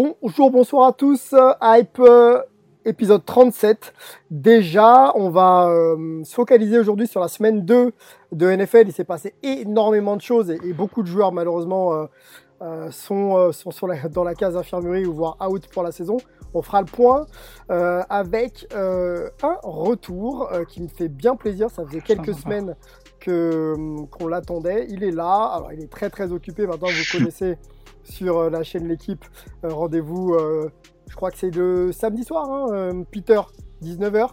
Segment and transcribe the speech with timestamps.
[0.00, 1.34] Bonjour, bonsoir à tous.
[1.62, 2.42] Hype euh,
[2.84, 3.94] épisode 37.
[4.30, 7.92] Déjà, on va euh, se focaliser aujourd'hui sur la semaine 2
[8.32, 8.88] de NFL.
[8.88, 12.04] Il s'est passé énormément de choses et, et beaucoup de joueurs malheureusement euh,
[12.60, 16.18] euh, sont, sont sur la- dans la case infirmerie ou voire out pour la saison.
[16.52, 17.24] On fera le point
[17.70, 19.30] avec un
[19.62, 21.70] retour qui me fait bien plaisir.
[21.70, 22.76] Ça faisait quelques semaines
[23.18, 23.74] que
[24.10, 24.88] qu'on l'attendait.
[24.90, 25.52] Il est là.
[25.54, 26.66] Alors, il est très très occupé.
[26.66, 27.56] Maintenant, vous connaissez
[28.08, 29.24] sur euh, la chaîne L'équipe.
[29.64, 30.34] Euh, Rendez-vous.
[30.34, 30.70] euh,
[31.08, 33.40] je crois que c'est le samedi soir, hein, Peter,
[33.82, 34.28] 19h.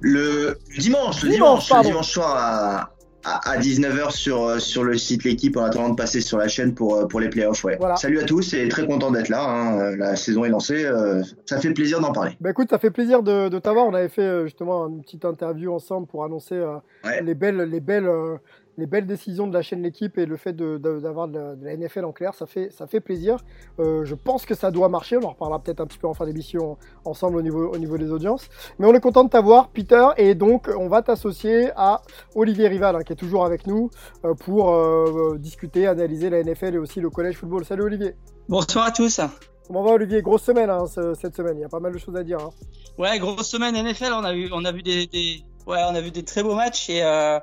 [0.00, 1.82] Le dimanche, le Dimanche, dimanche, pardon.
[1.88, 2.90] le dimanche soir à,
[3.24, 7.06] à, 19h sur, sur le site L'équipe en attendant de passer sur la chaîne pour,
[7.08, 7.62] pour les playoffs.
[7.64, 7.76] Ouais.
[7.78, 7.96] Voilà.
[7.96, 9.44] Salut à tous et très content d'être là.
[9.48, 9.96] hein.
[9.96, 10.84] La saison est lancée.
[10.84, 12.32] euh, Ça fait plaisir d'en parler.
[12.40, 13.86] Bah écoute, ça fait plaisir de, de t'avoir.
[13.86, 17.22] On avait fait justement une petite interview ensemble pour annoncer euh, Ouais.
[17.22, 18.36] les belles, les belles, euh,
[18.78, 21.64] les belles décisions de la chaîne l'équipe et le fait de- d'avoir de, la- de
[21.64, 22.34] la NFL en clair.
[22.34, 23.36] Ça fait, ça fait plaisir.
[23.78, 25.16] Euh, je pense que ça doit marcher.
[25.18, 27.98] On en reparlera peut-être un petit peu en fin d'émission ensemble au niveau, au niveau
[27.98, 28.48] des audiences.
[28.78, 32.00] Mais on est content de t'avoir, Peter, et donc on va t'associer à
[32.34, 33.90] Olivier Rival, hein, qui est toujours avec nous
[34.24, 37.64] euh, pour euh, discuter, analyser la NFL et aussi le collège football.
[37.64, 38.14] Salut Olivier.
[38.48, 39.20] Bonsoir à tous.
[39.66, 40.22] Comment va Olivier?
[40.22, 41.56] Grosse semaine hein, ce- cette semaine.
[41.56, 42.38] Il y a pas mal de choses à dire.
[42.40, 42.50] hein.
[42.98, 44.12] Ouais, grosse semaine NFL.
[44.12, 46.54] On a vu, on a vu des, des- ouais, on a vu des très beaux
[46.54, 47.38] matchs et euh,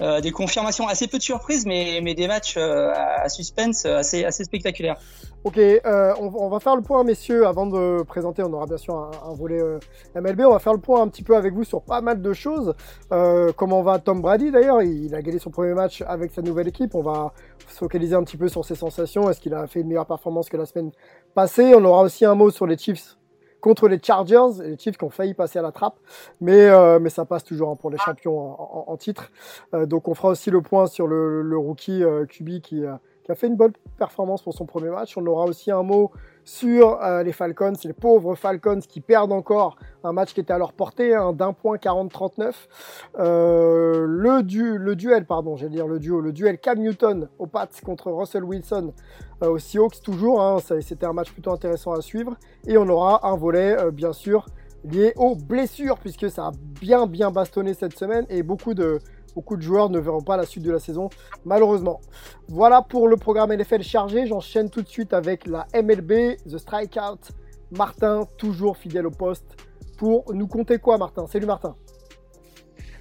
[0.00, 4.24] euh, des confirmations assez peu de surprises, mais, mais des matchs euh, à suspense assez,
[4.24, 4.96] assez spectaculaires.
[5.44, 8.76] Ok, euh, on, on va faire le point, messieurs, avant de présenter, on aura bien
[8.76, 9.78] sûr un, un volet euh,
[10.14, 12.32] MLB, on va faire le point un petit peu avec vous sur pas mal de
[12.34, 12.74] choses.
[13.12, 14.82] Euh, comment va Tom Brady d'ailleurs?
[14.82, 17.32] Il, il a gagné son premier match avec sa nouvelle équipe, on va
[17.68, 20.48] se focaliser un petit peu sur ses sensations, est-ce qu'il a fait une meilleure performance
[20.48, 20.90] que la semaine
[21.34, 21.72] passée?
[21.74, 23.16] On aura aussi un mot sur les Chiefs
[23.60, 25.96] contre les Chargers, les Chiefs qui ont failli passer à la trappe,
[26.40, 29.30] mais, euh, mais ça passe toujours hein, pour les champions en, titre.
[29.74, 32.84] Euh, donc on fera aussi le point sur le, le rookie euh, QB qui...
[32.84, 35.16] euh, qui a fait une bonne performance pour son premier match.
[35.16, 36.10] On aura aussi un mot
[36.44, 40.58] sur euh, les Falcons, les pauvres Falcons qui perdent encore un match qui était à
[40.58, 42.52] leur portée, hein, d'un point 40-39.
[43.18, 47.68] Euh, le, le duel, pardon, j'allais dire le duo, le duel Cam Newton aux Pats
[47.84, 48.92] contre Russell Wilson
[49.42, 50.42] euh, aux Seahawks toujours.
[50.42, 52.36] Hein, C'était un match plutôt intéressant à suivre.
[52.66, 54.46] Et on aura un volet, euh, bien sûr,
[54.84, 58.98] lié aux blessures, puisque ça a bien bien bastonné cette semaine et beaucoup de,
[59.34, 61.08] beaucoup de joueurs ne verront pas la suite de la saison,
[61.44, 62.00] malheureusement.
[62.48, 64.26] Voilà pour le programme NFL chargé.
[64.26, 67.32] J'enchaîne tout de suite avec la MLB, The Strikeout.
[67.72, 69.56] Martin, toujours fidèle au poste,
[69.96, 71.26] pour nous compter quoi, Martin?
[71.26, 71.76] Salut Martin.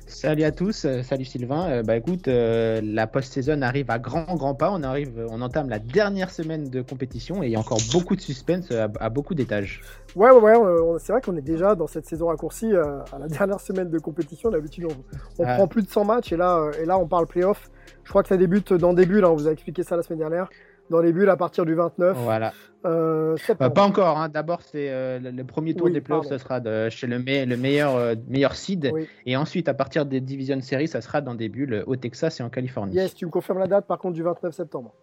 [0.09, 1.69] Salut à tous, euh, salut Sylvain.
[1.69, 4.71] Euh, bah écoute, euh, la post-saison arrive à grands grands pas.
[4.71, 8.15] On arrive, on entame la dernière semaine de compétition et il y a encore beaucoup
[8.15, 9.81] de suspense à, à beaucoup d'étages.
[10.15, 13.27] Ouais, ouais, ouais, c'est vrai qu'on est déjà dans cette saison raccourcie euh, à la
[13.27, 14.49] dernière semaine de compétition.
[14.49, 17.69] D'habitude, on, on prend plus de 100 matchs et là, et là, on parle playoff.
[18.03, 20.01] Je crois que ça débute dans des bulles, hein, on vous a expliqué ça la
[20.01, 20.49] semaine dernière.
[20.89, 22.51] Dans les bulles à partir du 29 Voilà.
[22.85, 23.73] euh, Euh, septembre.
[23.73, 24.17] pas encore.
[24.17, 24.29] hein.
[24.29, 27.19] D'abord, c'est euh, le, le premier tour Oui, des playoffs, ce sera de, chez le,
[27.19, 28.89] me- le meilleur meilleur seed.
[28.93, 29.07] Oui.
[29.25, 32.43] Et ensuite, à partir des division séries, ça sera dans des bulles au Texas et
[32.43, 32.95] en Californie.
[32.95, 34.93] Yes, tu me confirmes la date par contre du 29 septembre.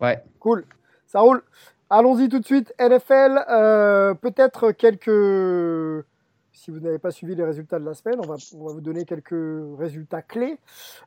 [0.00, 0.22] Ouais.
[0.40, 0.64] Cool,
[1.06, 1.42] ça roule.
[1.90, 2.72] Allons-y tout de suite.
[2.80, 3.44] NFL,
[4.20, 6.04] peut-être quelques.
[6.56, 8.36] Si vous n'avez pas suivi les résultats de la semaine, on va,
[8.72, 9.34] vous donner quelques
[9.78, 10.58] résultats clés.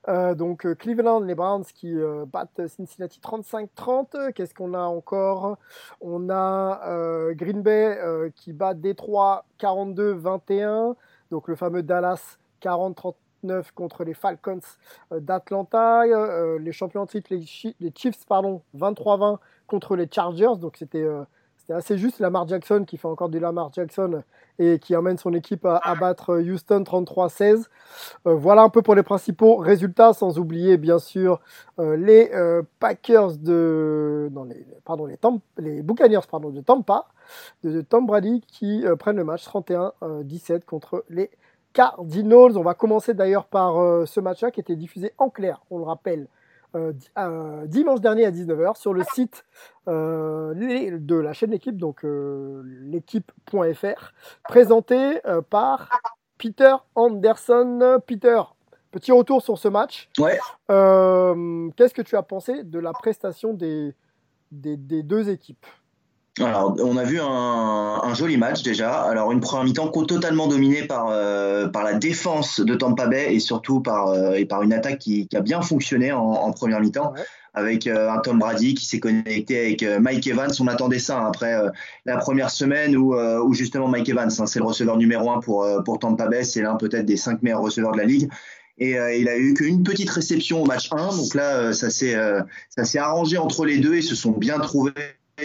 [0.07, 4.31] Euh, donc euh, Cleveland, les Browns qui euh, battent Cincinnati 35-30.
[4.34, 5.57] Qu'est-ce qu'on a encore?
[6.01, 8.00] On a Green Bay
[8.36, 10.94] qui bat Détroit 42-21.
[11.31, 14.60] Donc le fameux Dallas 40-39 contre les Falcons
[15.10, 16.04] d'Atlanta.
[16.60, 20.57] Les champions en titre, les, Chi- les Chiefs, pardon, 23-20 contre les Chargers.
[20.60, 21.07] Donc c'était
[21.69, 22.19] c'était assez juste.
[22.19, 24.24] Lamar Jackson qui fait encore du Lamar Jackson
[24.57, 27.66] et qui emmène son équipe à, battre Houston 33-16.
[28.25, 31.39] Euh, voilà un peu pour les principaux résultats, sans oublier bien sûr
[31.77, 34.31] euh, les euh, Packers de,
[34.83, 35.06] pardon,
[35.57, 37.06] les, Buccaneers pardon, de Tampa,
[37.63, 41.30] de, de Tom Brady qui euh, prennent le match 31-17 contre les
[41.74, 42.57] Cardinals.
[42.57, 46.27] On va commencer d'ailleurs par ce match-là qui était diffusé en clair, on le rappelle,
[47.66, 49.45] dimanche dernier à 19h sur le site
[49.88, 54.13] de la chaîne L'équipe, donc l'équipe.fr,
[54.44, 55.89] présenté par
[56.38, 58.00] Peter Anderson.
[58.06, 58.42] Peter,
[58.92, 60.10] petit retour sur ce match.
[60.19, 60.39] Ouais.
[61.75, 63.95] Qu'est-ce que tu as pensé de la prestation des,
[64.51, 65.66] des, deux équipes?
[66.40, 69.02] Alors, on a vu un, joli match déjà.
[69.02, 73.40] Alors, une première mi-temps totalement dominée par, euh, par la défense de Tampa Bay et
[73.40, 77.14] surtout par, euh, et par une attaque qui, a bien fonctionné en, première mi-temps.
[77.56, 80.52] Avec euh, un Tom Brady qui s'est connecté avec Mike Evans.
[80.60, 81.56] On attendait ça hein, après
[82.06, 85.68] la première semaine où, où justement Mike Evans, hein, c'est le receveur numéro un pour,
[85.84, 86.44] pour Tampa Bay.
[86.44, 88.30] C'est l'un peut-être des cinq meilleurs receveurs de la ligue
[88.78, 92.16] et il a eu qu'une petite réception au match 1 donc là ça s'est
[92.70, 94.94] ça s'est arrangé entre les deux ils se sont bien trouvés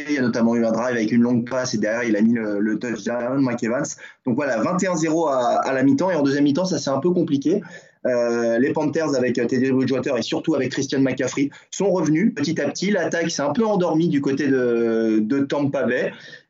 [0.09, 2.21] il y a notamment eu un drive avec une longue passe et derrière il a
[2.21, 3.85] mis le, touchdown, Mike Evans.
[4.27, 7.63] Donc voilà, 21-0 à, la mi-temps et en deuxième mi-temps ça c'est un peu compliqué.
[8.07, 12.69] Euh, les Panthers avec Teddy Bridgewater et surtout avec Christian McCaffrey sont revenus petit à
[12.69, 12.91] petit.
[12.91, 15.87] L'attaque s'est un peu endormie du côté de, de Tampa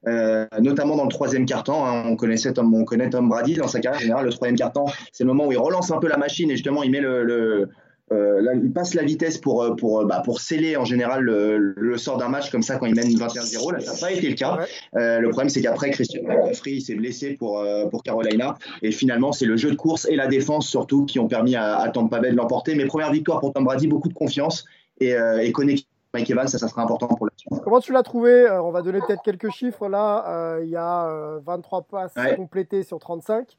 [0.06, 1.86] euh, notamment dans le troisième quart-temps.
[1.86, 2.04] Hein.
[2.06, 4.24] On connaissait Tom, on connaît Tom Brady dans sa carrière générale.
[4.26, 6.82] Le troisième quart-temps, c'est le moment où il relance un peu la machine et justement
[6.82, 7.68] il met le
[8.12, 11.22] euh, là, il passe la vitesse pour, euh, pour, euh, bah, pour sceller en général
[11.22, 13.72] le, sort d'un match comme ça quand il mène 21-0.
[13.72, 14.58] Là, ça n'a pas été le cas.
[14.92, 18.56] le problème, c'est qu'après, Christian McCaffrey s'est blessé pour, pour Carolina.
[18.82, 21.76] Et finalement, c'est le jeu de course et la défense surtout qui ont permis à,
[21.76, 22.74] à Tampa Bay de l'emporter.
[22.74, 24.64] Mais première victoire pour Tom Brady, beaucoup de confiance
[25.00, 25.86] et, et connexion.
[26.12, 27.52] Mike Evans, ça, ça sera important pour la suite.
[27.64, 28.48] Comment tu l'as trouvé?
[28.48, 30.58] On va donner peut-être quelques chiffres là.
[30.62, 33.56] il y a 23 passes complétées sur 35.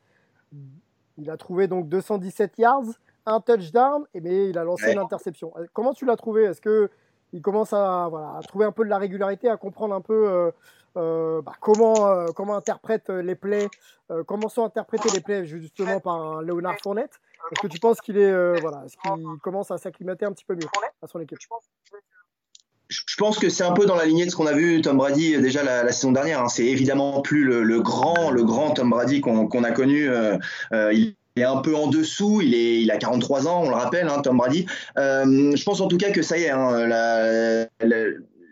[1.18, 2.84] Il a trouvé donc 217 yards
[3.26, 5.52] un touchdown, mais il a lancé une interception.
[5.58, 6.44] Euh, comment tu l'as trouvé?
[6.44, 6.90] Est-ce que
[7.34, 10.30] il commence à, voilà, à, trouver un peu de la régularité, à comprendre un peu
[10.30, 10.52] euh,
[10.96, 13.68] euh, bah, comment, comment interprète les plays,
[14.26, 17.20] comment sont interprétés les plays justement par un Leonard Fournette?
[17.52, 20.56] Est-ce que tu penses qu'il est, voilà, est-ce qu'il commence à s'acclimater un petit peu
[20.56, 20.68] mieux
[21.02, 21.40] à son équipe?
[22.88, 24.96] Je pense que c'est un peu dans la lignée de ce qu'on a vu Tom
[24.96, 26.42] Brady déjà la, saison dernière.
[26.42, 26.48] Hein.
[26.48, 30.10] C'est évidemment plus le, grand, le grand Tom Brady qu'on a connu.
[30.72, 34.08] il est un peu en dessous, il, est, il a 43 ans, on le rappelle,
[34.08, 34.66] hein, Tom Brady.
[34.98, 37.68] Euh, je pense en tout cas que ça y est, hein,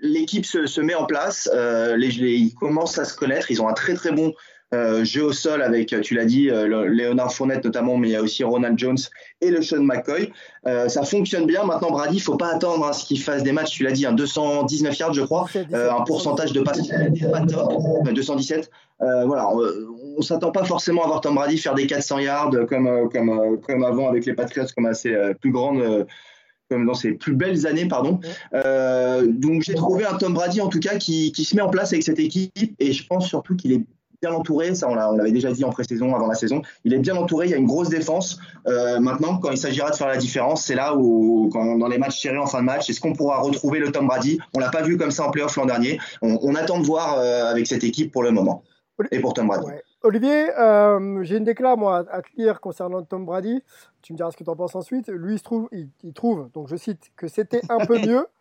[0.02, 3.70] l'équipe se, se, met en place, euh, les, ils commencent à se connaître, ils ont
[3.70, 4.34] un très très bon
[4.74, 8.16] euh, jeu au sol avec, tu l'as dit, euh, Léonard Fournette notamment, mais il y
[8.16, 8.98] a aussi Ronald Jones
[9.40, 10.32] et le Sean McCoy.
[10.66, 11.64] Euh, ça fonctionne bien.
[11.64, 14.06] Maintenant, Brady, il faut pas attendre à ce qu'il fasse des matchs, tu l'as dit,
[14.08, 18.72] un 219 yards, je crois, un pourcentage de passes pas top, 217.
[19.00, 23.08] voilà, on s'attend pas forcément à voir Tom Brady faire des 400 yards comme, euh,
[23.08, 26.06] comme, euh, comme avant avec les Patriots, comme à ses euh, plus grandes,
[26.70, 28.20] comme dans ses plus belles années, pardon.
[28.54, 31.94] donc j'ai trouvé un Tom Brady en tout cas qui, qui, se met en place
[31.94, 33.82] avec cette équipe et je pense surtout qu'il est
[34.22, 34.74] bien entouré.
[34.74, 36.62] Ça, on l'avait déjà dit en pré-saison, avant la saison.
[36.86, 37.48] Il est bien entouré.
[37.48, 38.40] Il y a une grosse défense.
[38.66, 42.22] maintenant, quand il s'agira de faire la différence, c'est là où, quand, dans les matchs
[42.22, 44.40] serrés en fin de match, est-ce qu'on pourra retrouver le Tom Brady?
[44.56, 46.00] On l'a pas vu comme ça en playoff l'an dernier.
[46.22, 48.64] On, attend de voir avec cette équipe pour le moment.
[49.12, 49.66] Et pour Tom Brady.
[50.06, 53.64] Olivier, euh, j'ai une déclaration moi, à te lire concernant Tom Brady.
[54.02, 55.08] Tu me diras ce que tu en penses ensuite.
[55.08, 58.28] Lui, il, trouve, il, trouve, donc je cite, que c'était un peu mieux.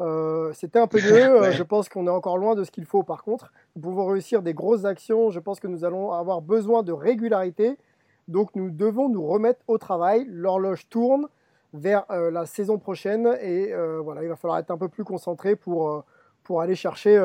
[0.00, 1.42] Euh, c'était un peu mieux.
[1.42, 3.04] Euh, je pense qu'on est encore loin de ce qu'il faut.
[3.04, 5.30] Par contre, nous pouvons réussir des grosses actions.
[5.30, 7.78] Je pense que nous allons avoir besoin de régularité.
[8.26, 10.24] Donc, nous devons nous remettre au travail.
[10.28, 11.28] L'horloge tourne
[11.72, 13.72] vers la saison prochaine et
[14.02, 16.04] voilà, il va falloir être un peu plus concentré pour,
[16.42, 17.20] pour aller chercher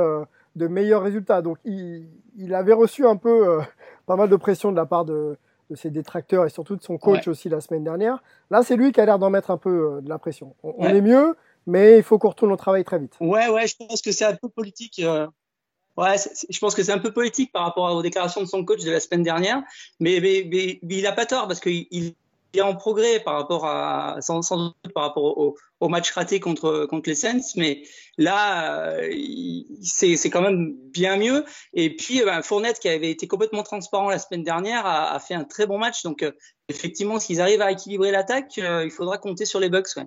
[0.57, 1.41] de meilleurs résultats.
[1.41, 3.61] Donc il, avait reçu un peu euh,
[4.05, 5.37] pas mal de pression de la part de,
[5.75, 8.23] ses détracteurs et surtout de son coach aussi la semaine dernière.
[8.49, 10.55] Là, c'est lui qui a l'air d'en mettre un peu euh, de la pression.
[10.63, 11.35] On, est mieux,
[11.65, 13.15] mais il faut qu'on retourne au travail très vite.
[13.19, 14.99] Ouais, ouais, je pense que c'est un peu politique.
[14.99, 15.27] Euh,
[15.97, 16.15] ouais,
[16.49, 18.91] je pense que c'est un peu politique par rapport aux déclarations de son coach de
[18.91, 19.61] la semaine dernière,
[19.99, 22.15] mais, mais, il n'a pas tort parce qu'il
[22.53, 26.85] est en progrès par rapport à sans, doute par rapport au, au, match raté contre
[26.85, 27.83] contre les Saints, mais
[28.17, 29.09] là euh,
[29.81, 31.45] c'est quand même bien mieux.
[31.73, 35.33] Et puis ben, Fournette qui avait été complètement transparent la semaine dernière a, a fait
[35.33, 36.03] un très bon match.
[36.03, 36.31] Donc euh,
[36.69, 39.95] effectivement, s'ils arrivent à équilibrer l'attaque, il faudra compter sur les Bucks.
[39.97, 40.05] Ouais.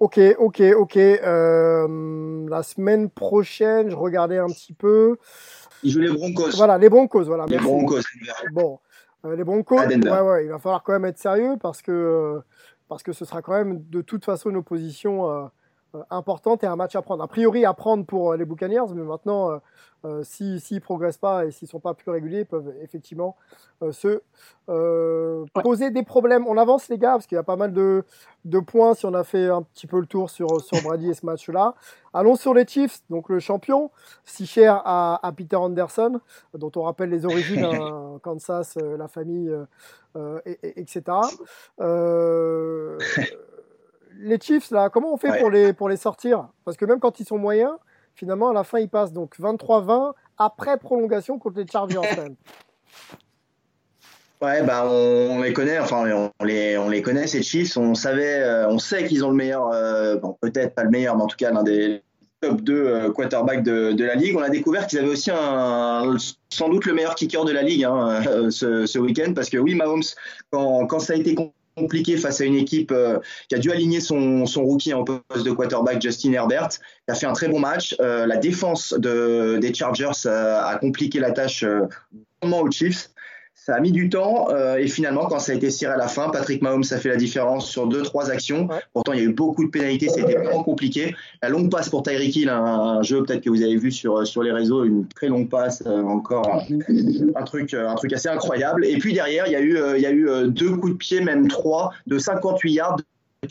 [0.00, 0.96] Ok, ok, ok.
[0.96, 5.18] Euh, la semaine prochaine, je regardais un petit peu.
[5.82, 6.56] Ils jouent les Broncos.
[6.56, 7.44] Voilà, les Broncos, voilà.
[7.46, 8.00] Les Broncos.
[8.52, 8.78] Bon,
[9.24, 12.40] euh, les Broncos, ouais, ouais, il va falloir quand même être sérieux parce que, euh,
[12.88, 15.50] parce que ce sera quand même de toute façon une opposition
[16.10, 17.22] importante et un match à prendre.
[17.22, 19.60] A priori, à prendre pour les Buccaneers, mais maintenant,
[20.04, 23.36] euh, s'ils si, progressent pas et s'ils sont pas plus réguliers, ils peuvent effectivement
[23.90, 24.22] se
[25.62, 26.46] poser des problèmes.
[26.46, 28.04] On avance les gars, parce qu'il y a pas mal de,
[28.44, 31.14] de, points si on a fait un petit peu le tour sur, sur Brady et
[31.14, 31.74] ce match-là.
[32.12, 33.90] Allons sur les Chiefs, donc le champion,
[34.24, 36.20] si cher à, à Peter Anderson,
[36.54, 39.54] dont on rappelle les origines, hein, Kansas, la famille,
[40.46, 41.02] et, et, etc.
[44.20, 46.48] Euh, les Chiefs, là, comment on fait pour, les, pour les sortir?
[46.64, 47.72] Parce que même quand ils sont moyens,
[48.14, 52.00] finalement, à la fin, ils passent donc 23-20 après prolongation contre les Chargers.
[54.42, 57.76] Ouais, bah on, les connaît, enfin on les, on les connaît ces Chiefs.
[57.76, 61.14] On savait, euh, on sait qu'ils ont le meilleur, euh, bon peut-être pas le meilleur,
[61.14, 62.02] mais en tout cas l'un des
[62.40, 64.34] top 2 euh, quarterbacks de, de, la ligue.
[64.38, 66.16] On a découvert qu'ils avaient aussi un,
[66.48, 69.74] sans doute le meilleur kicker de la ligue hein, ce, ce week-end, parce que oui,
[69.74, 70.00] Mahomes,
[70.50, 71.59] quand, quand ça a été compliqué
[72.18, 76.02] face à une équipe euh, qui a dû aligner son, rookie en poste de quarterback,
[76.02, 77.96] Justin Herbert, qui a fait un très bon match.
[78.00, 81.64] Euh, la défense de, des Chargers euh, a compliqué la tâche
[82.42, 83.10] aux Chiefs.
[83.66, 86.08] Ça a mis du temps euh, et finalement, quand ça a été ciré à la
[86.08, 88.68] fin, Patrick Mahomes a fait la différence sur deux, trois actions.
[88.94, 91.14] Pourtant, il y a eu beaucoup de pénalités, c'était vraiment compliqué.
[91.42, 94.42] La longue passe pour Tyreek Hill, un, jeu peut-être que vous avez vu sur, sur
[94.42, 96.64] les réseaux, une très longue passe, euh, encore
[97.34, 98.86] un, truc, un truc assez incroyable.
[98.86, 100.96] Et puis derrière, il y a eu, euh, il y a eu deux coups de
[100.96, 102.96] pied, même trois, de 58 yards.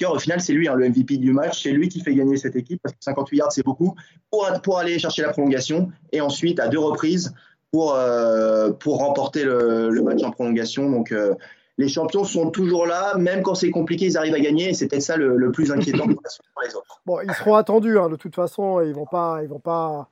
[0.07, 1.61] Au final, c'est lui hein, le MVP du match.
[1.61, 3.95] C'est lui qui fait gagner cette équipe parce que 58 yards, c'est beaucoup
[4.31, 5.91] pour, pour aller chercher la prolongation.
[6.11, 7.31] Et ensuite, à deux reprises,
[7.71, 10.89] pour, euh, pour remporter le, match en prolongation.
[10.89, 11.35] Donc, euh,
[11.77, 14.73] les champions sont toujours là, même quand c'est compliqué, ils arrivent à gagner.
[14.73, 17.01] C'est peut-être ça le, le, plus inquiétant pour les autres.
[17.05, 18.81] Bon, ils seront attendus, hein, de toute façon.
[18.81, 20.09] Ils vont pas, ils vont pas,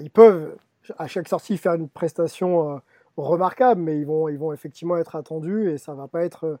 [0.00, 0.56] ils peuvent
[0.98, 2.78] à chaque sortie faire une prestation euh,
[3.16, 6.58] remarquable, mais ils vont, ils vont effectivement être attendus et ça va pas être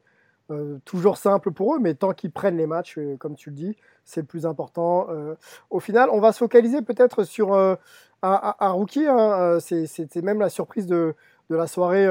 [0.52, 3.56] euh, toujours simple pour eux, mais tant qu'ils prennent les matchs, euh, comme tu le
[3.56, 5.06] dis, c'est le plus important.
[5.10, 5.34] Euh,
[5.70, 7.78] au final, on va se focaliser peut-être sur un,
[8.60, 9.06] rookie.
[9.06, 11.14] Hein, C'était même la surprise de,
[11.50, 12.06] de la soirée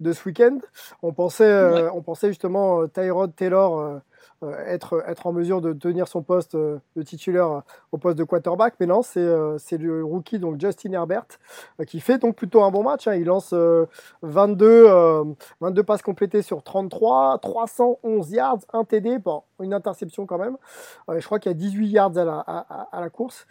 [0.00, 0.58] de ce week-end.
[1.02, 1.88] On pensait, ouais.
[1.92, 4.00] on pensait justement Tyrod Taylor
[4.42, 8.74] être, être en mesure de tenir son poste euh, de titulaire au poste de quarterback.
[8.80, 11.26] Mais non, c'est euh, le rookie, donc Justin Herbert,
[11.86, 13.06] qui fait donc plutôt un bon match.
[13.06, 13.14] Hein.
[13.14, 13.54] Il lance
[14.22, 15.24] 22,
[15.60, 20.56] 22 passes complétées sur 33, 311 yards, un TD, bon, une interception quand même.
[21.08, 23.46] je crois qu'il y a 18 yards à la, à, à la course.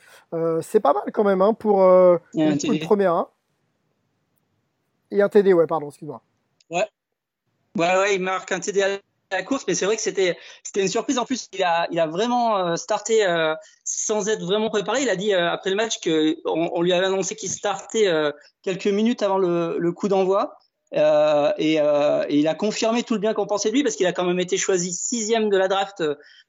[0.61, 3.13] c'est pas mal quand même hein, pour une, une, première.
[3.13, 3.27] Hein.
[5.11, 6.21] Et un TD, ouais, pardon, excuse-moi.
[6.69, 6.87] Ouais.
[7.77, 8.87] Ouais, ouais, il marque un TD à
[9.31, 11.19] la course, mais c'est vrai que c'était c'était une surprise.
[11.19, 15.01] En plus, il a il a vraiment euh, starté euh, sans être vraiment préparé.
[15.03, 18.07] Il a dit euh, après le match que on, on lui avait annoncé qu'il startait
[18.07, 18.31] euh,
[18.63, 20.55] quelques minutes avant le, le coup d'envoi.
[20.95, 24.07] Euh, et, et, il a confirmé tout le bien qu'on pensait de lui parce qu'il
[24.07, 26.03] a quand même été choisi sixième de la draft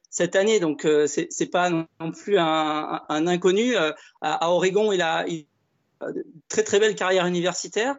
[0.08, 0.60] cette année.
[0.60, 3.76] Donc c'est c'est pas non plus un, un inconnu.
[3.76, 5.44] À, à, Oregon, il a une
[6.49, 7.96] très très belle carrière universitaire.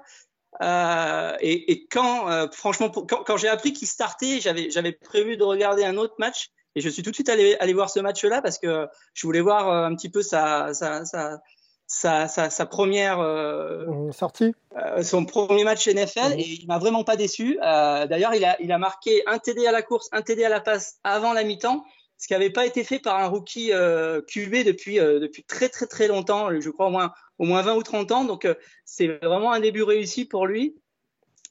[0.62, 5.38] Euh, et, et, quand, euh, franchement, quand, quand j'ai appris qu'il startait, j'avais, j'avais prévu
[5.38, 6.52] de regarder un autre match.
[6.76, 9.42] Et je suis tout de suite allé, allé voir ce match-là parce que je voulais
[9.42, 11.42] voir euh, un petit peu sa, sa, sa,
[11.86, 16.40] sa, sa, sa première euh, sortie, euh, son premier match NFL, mmh.
[16.40, 17.58] et il m'a vraiment pas déçu.
[17.62, 20.62] D'ailleurs, il a, il a marqué un TD à la course, un TD à la
[20.62, 21.84] passe avant la mi-temps,
[22.18, 26.08] ce qui n'avait pas été fait par un rookie QB depuis, depuis très très très
[26.08, 26.50] longtemps.
[26.58, 28.24] Je crois au moins au moins 20 ou 30 ans.
[28.24, 28.54] Donc, euh,
[28.86, 30.76] c'est vraiment un début réussi pour lui.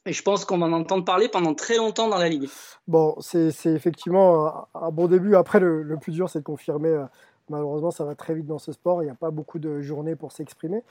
[0.05, 2.47] Et je pense qu'on va en entendre parler pendant très longtemps dans la ligue.
[2.87, 5.35] Bon, c'est effectivement un, bon début.
[5.35, 6.89] Après, le, le plus dur, c'est de confirmer.
[6.89, 7.03] Euh,
[7.49, 9.03] malheureusement, ça va très vite dans ce sport.
[9.03, 10.81] Il n'y a pas beaucoup de journées pour s'exprimer.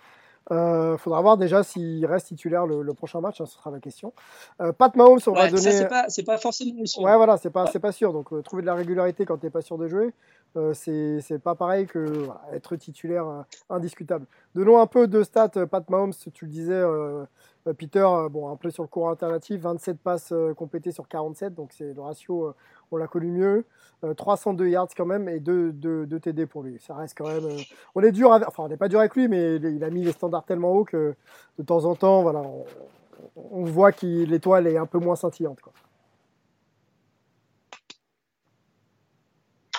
[0.50, 3.78] Euh, faudra voir déjà s'il reste titulaire le, le prochain match, hein, ce sera la
[3.78, 4.12] question.
[4.60, 5.70] Euh, Pat Mahomes, on ouais, va donner.
[5.70, 7.02] C'est pas, pas, forcément sûr.
[7.02, 7.78] Ouais, voilà, c'est pas, ouais.
[7.78, 8.12] pas sûr.
[8.12, 10.12] Donc, euh, trouver de la régularité quand tu n'es pas sûr de jouer,
[10.56, 14.26] euh, c'est pas pareil que voilà, être titulaire indiscutable.
[14.54, 16.82] Donnons un peu de stats, Pat Mahomes, tu le disais,
[17.78, 21.94] Peter, bon, un peu sur le cours alternatif, 27 passes complétées sur 47, donc c'est
[21.94, 22.52] le ratio,
[22.90, 23.64] on l'a connu mieux.
[24.16, 26.78] 302 yards quand même et 2, 2, 2, TD pour lui.
[26.80, 27.44] Ça reste quand même.
[27.94, 30.02] on est dur, avec, enfin, on n'est pas dur avec lui, mais il a mis
[30.02, 31.14] les standards tellement haut que
[31.58, 32.42] de temps en temps, voilà,
[33.36, 35.58] on, voit que l'étoile est un peu moins scintillante.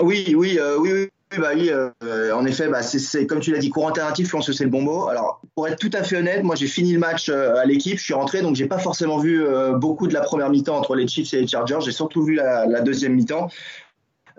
[0.02, 1.10] Oui, oui, euh, oui, oui.
[1.38, 4.48] Bah oui, euh, en effet, bah c'est comme tu l'as dit, cours alternatif, je pense
[4.48, 5.08] que c'est le bon mot.
[5.08, 7.98] Alors, pour être tout à fait honnête, moi j'ai fini le match euh, à l'équipe,
[7.98, 10.94] je suis rentré, donc j'ai pas forcément vu euh, beaucoup de la première mi-temps entre
[10.96, 11.80] les Chiefs et les Chargers.
[11.82, 13.48] J'ai surtout vu la, deuxième mi-temps.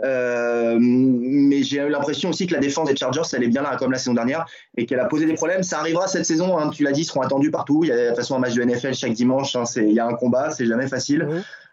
[0.02, 3.92] Mais j'ai eu l'impression aussi que la défense des Chargers, elle est bien là, comme
[3.92, 4.44] la saison dernière,
[4.76, 5.62] et qu'elle a posé des problèmes.
[5.62, 7.84] Ça arrivera cette saison, hein, tu l'as dit, ils seront attendus partout.
[7.84, 10.00] Il y a de toute façon un match de NFL chaque dimanche, hein, il y
[10.00, 11.26] a un combat, c'est jamais facile.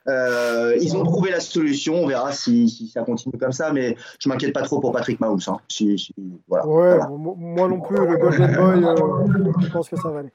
[0.10, 1.96] Euh, ils ont trouvé la solution.
[1.96, 5.20] On verra si, si ça continue comme ça, mais je m'inquiète pas trop pour Patrick
[5.20, 5.40] Mahomes.
[5.48, 5.58] Hein.
[5.70, 6.14] Si, si,
[6.48, 7.08] voilà, Ouais, voilà.
[7.10, 10.30] moi moi non plus, le Golden Boy, euh, je pense que ça va aller.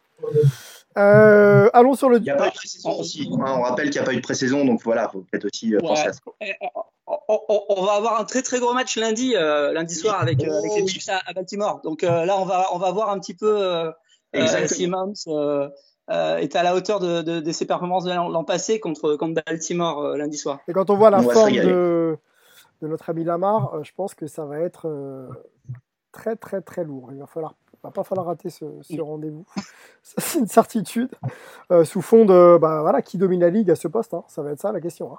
[0.96, 2.18] Euh, allons sur le.
[2.18, 3.28] Il n'y a pas eu de pré-saison aussi.
[3.32, 3.44] hein.
[3.58, 5.80] on rappelle qu'il n'y a pas eu de pré-saison, donc voilà, faut peut-être aussi euh,
[5.80, 5.88] Ouais.
[5.88, 6.20] penser à ça.
[7.06, 7.16] On,
[7.48, 10.56] on- on va avoir un très très gros match lundi, euh, lundi soir avec, euh,
[10.58, 10.86] avec les Oh.
[10.86, 11.80] Chiefs à, à Baltimore.
[11.82, 13.90] Donc euh, là, on va, on va voir un petit peu euh,
[14.36, 15.14] euh, si Mahomes
[16.10, 19.42] euh, est à la hauteur de, de, de ses performances de l'an passé contre, contre
[19.46, 20.58] Baltimore euh, lundi soir.
[20.68, 22.16] Et quand on voit la On forme de,
[22.82, 25.28] de notre ami Lamar, euh, je pense que ça va être euh,
[26.12, 27.10] très très très lourd.
[27.12, 29.46] Il va falloir, va pas falloir rater ce, ce rendez-vous.
[30.02, 31.08] Ça, c'est une certitude.
[31.72, 34.12] Euh, sous fond de bah, voilà, qui domine la ligue à ce poste.
[34.12, 34.24] hein.
[34.28, 35.12] Ça va être ça la question.
[35.14, 35.18] hein.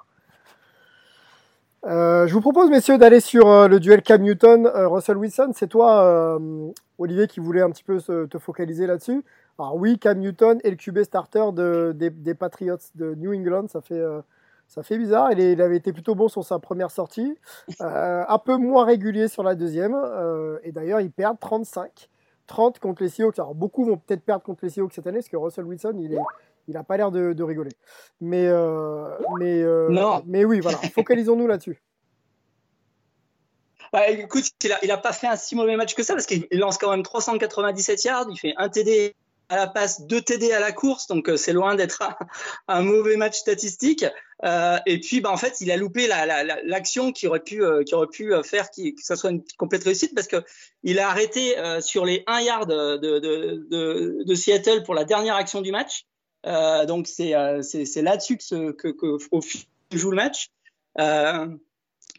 [1.86, 5.52] Euh, je vous propose, messieurs, d'aller sur euh, le duel Cam Newton-Russell Wilson.
[5.54, 9.22] C'est toi, euh, Olivier, qui voulait un petit peu te focaliser là-dessus.
[9.58, 13.68] Alors oui, Cam Newton est le QB starter de, des, Patriots de New England.
[13.68, 14.20] Ça fait, euh,
[14.68, 15.32] ça fait bizarre.
[15.32, 17.38] Il, avait été plutôt bon sur sa première sortie.
[17.80, 19.94] Euh, un peu moins régulier sur la deuxième.
[19.94, 22.10] Euh, et d'ailleurs, il perd 35.
[22.46, 23.38] 30 contre les Seahawks.
[23.38, 26.14] Alors beaucoup vont peut-être perdre contre les Seahawks cette année parce que Russell Wilson, il
[26.14, 26.18] est,
[26.68, 27.70] il n'a pas l'air de, de rigoler.
[28.20, 29.08] Mais, euh,
[29.38, 30.22] mais, euh, Non.
[30.26, 30.78] mais oui, voilà.
[30.94, 31.80] Focalisons-nous là-dessus.
[33.92, 36.26] Bah, écoute, il a, il a pas fait un si mauvais match que ça parce
[36.26, 39.14] qu'il lance quand même 397 yards, il fait un TD
[39.48, 42.16] à la passe, deux TD à la course, donc euh, c'est loin d'être un,
[42.68, 44.04] un mauvais match statistique.
[44.44, 47.40] Euh, et puis, bah, en fait, il a loupé la- la- la- l'action qui aurait
[47.40, 50.42] pu, euh, qui aurait pu faire qui- que ça soit une complète réussite parce que
[50.82, 53.18] il a arrêté euh, sur les 1 yard de, de,
[53.70, 56.06] de, de Seattle pour la dernière action du match.
[56.44, 59.40] Euh, donc c'est euh, c'est là-dessus que, que, que au
[59.92, 60.50] joue le match.
[60.98, 61.48] Euh,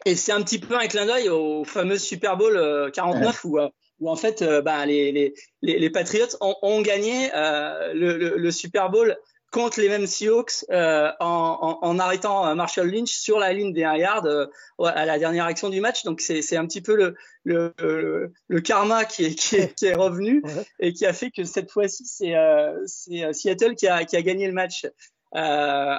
[0.04, 3.58] et c'est un petit peu un clin d'œil au fameux Super Bowl euh, 49 où,
[4.00, 8.16] où en fait euh, bah, les, les, les, les Patriots ont, ont gagné euh, le,
[8.16, 9.16] le, le Super Bowl
[9.50, 13.72] contre les mêmes Seahawks euh, en, en, en arrêtant euh, Marshall Lynch sur la ligne
[13.72, 14.46] des 1 yard euh,
[14.84, 16.04] à la dernière action du match.
[16.04, 17.14] Donc c'est c'est un petit peu le,
[17.44, 20.64] le, le, le karma qui est, qui, est, qui est revenu Ouais.
[20.80, 24.16] et qui a fait que cette fois-ci c'est euh, c'est euh, Seattle qui a, qui
[24.16, 24.86] a gagné le match.
[25.34, 25.94] Euh,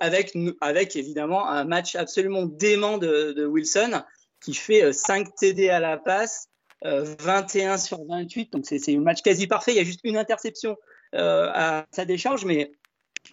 [0.00, 4.02] avec, avec évidemment un match absolument dément de, de Wilson
[4.42, 6.48] qui fait euh, 5 TD à la passe,
[6.84, 9.70] euh, 21 sur 28, donc c'est c'est un match quasi parfait.
[9.70, 10.76] Il y a juste une interception
[11.14, 12.72] euh, à sa décharge, mais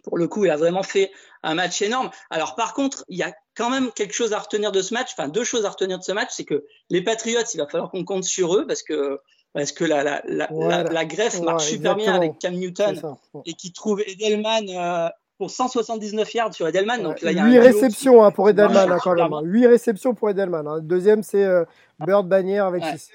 [0.04, 1.12] pour le coup, il a vraiment fait
[1.44, 2.10] un match énorme.
[2.30, 5.10] Alors par contre, il y a quand même quelque chose à retenir de ce match,
[5.14, 7.90] enfin deux choses à retenir de ce match, c'est que les Patriots, il va falloir
[7.92, 9.20] qu'on compte sur eux parce que
[9.54, 13.02] parce que la, la, la, Ouais, la, greffe ouais, marche super bien avec Cam Newton
[13.46, 15.10] et qui trouve Edelman euh,
[15.40, 17.02] pour 179 yards sur Edelman.
[17.02, 19.24] Donc là, il y a 8 un duo réceptions hein, pour Edelman hein, quand même.
[19.24, 19.50] super bien.
[19.50, 20.68] 8 réceptions pour Edelman.
[20.68, 20.80] hein.
[20.84, 21.64] Deuxième, c'est euh,
[22.00, 22.92] Bird Bannière avec Ouais.
[22.98, 23.10] 6.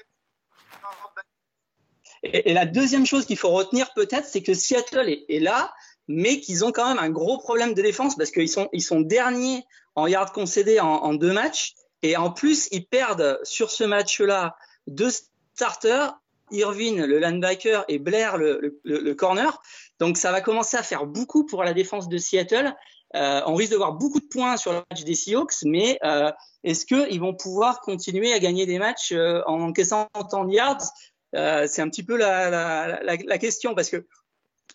[2.23, 5.73] Et, et la deuxième chose qu'il faut retenir peut-être, c'est que Seattle est, est là,
[6.07, 9.01] mais qu'ils ont quand même un gros problème de défense parce qu'ils sont, ils sont
[9.01, 9.63] derniers
[9.95, 11.73] en yards concédés en, en deux matchs.
[12.01, 14.55] Et en plus, ils perdent sur ce match-là
[14.87, 15.09] deux
[15.55, 16.13] starters,
[16.51, 19.59] Irvin, le linebacker, et Blair, le, le, le- le corner.
[19.99, 22.75] Donc ça va commencer à faire beaucoup pour la défense de Seattle.
[23.15, 26.31] Euh, on risque de voir beaucoup de points sur le match des Seahawks, mais euh,
[26.63, 30.83] est-ce qu'ils vont pouvoir continuer à gagner des matchs euh, en encaissant tant de yards?
[31.35, 34.05] Euh, c'est un petit peu la, la, la, la question parce que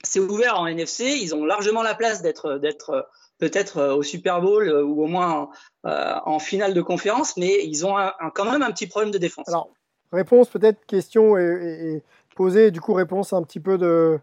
[0.02, 3.08] c'est ouvert en NFC, ils ont largement la place d'être d'être
[3.38, 5.50] peut-être euh, au Super Bowl euh, ou au moins en,
[5.88, 9.10] euh, en finale de conférence, mais ils ont un, un- quand même un petit problème
[9.10, 9.48] de défense.
[9.48, 9.70] Alors,
[10.12, 12.02] réponse peut-être, question et, et- et
[12.36, 14.18] posée, du coup, réponse un petit peu de,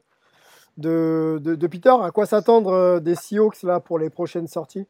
[0.78, 1.94] de, de, de Peter.
[2.02, 4.86] À quoi s'attendre des Seahawks là, pour les prochaines sorties?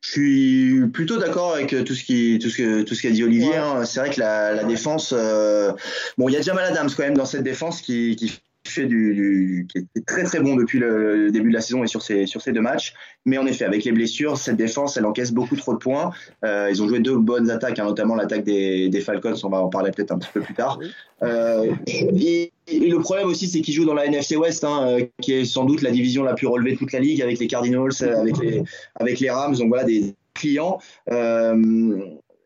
[0.00, 3.24] Je suis plutôt d'accord avec tout ce qui tout ce que tout ce qu'a dit
[3.24, 3.48] Olivier.
[3.50, 3.56] Ouais.
[3.56, 3.84] hein.
[3.86, 5.72] C'est vrai que la, la défense, euh,
[6.18, 9.14] bon, il y a Jamal Adams quand même dans cette défense qui, qui fait du,
[9.14, 12.02] du- qui est très très bon depuis le, le début de la saison et sur
[12.02, 12.94] ces sur ces deux matchs.
[13.26, 16.10] Mais en effet, avec les blessures, cette défense, elle encaisse beaucoup trop de points.
[16.44, 19.34] Euh, ils ont joué deux bonnes attaques, hein, notamment l'attaque des, des Falcons.
[19.44, 20.78] On va en parler peut-être un petit peu plus tard.
[21.22, 25.04] Euh, et, et le problème aussi, c'est qu'ils jouent dans la NFC West, hein, euh,
[25.20, 27.46] qui est sans doute la division la plus relevée de toute la ligue, avec les
[27.46, 28.62] Cardinals, avec les,
[28.96, 29.56] avec les Rams.
[29.56, 30.78] Donc voilà, des clients.
[31.10, 31.96] Euh,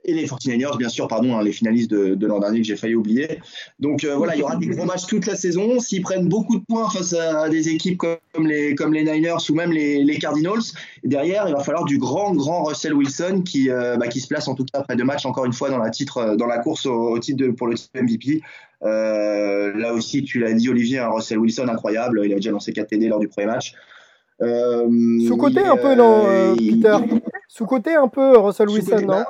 [0.08, 2.76] et les 49ers, bien sûr, pardon, hein, les finalistes de, de l'an dernier que j'ai
[2.76, 3.40] failli oublier.
[3.78, 5.78] Donc euh, voilà, il y aura des gros matchs toute la saison.
[5.80, 7.98] S'ils prennent beaucoup de points face à des équipes
[8.32, 10.62] comme les, comme les Niners ou même les, les Cardinals,
[11.04, 14.48] derrière, il va falloir du grand, grand Russell Wilson qui, euh, bah, qui se place
[14.48, 16.86] en tout cas après deux matchs, encore une fois, dans la, titre, dans la course
[16.86, 18.40] au, au titre de, pour le titre MVP.
[18.84, 22.22] Euh, là aussi, tu l'as dit, Olivier, un Russell Wilson incroyable.
[22.24, 23.74] Il a déjà lancé 4 TD lors du premier match.
[24.40, 24.86] Euh,
[25.26, 26.96] Sous-côté un peu, non, euh, il- Peter
[27.48, 29.24] Sous-côté un peu Russell Wilson, non